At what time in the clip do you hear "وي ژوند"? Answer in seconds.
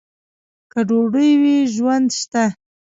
1.41-2.07